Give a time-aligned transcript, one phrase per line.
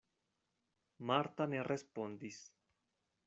[1.09, 2.41] Marta ne respondis.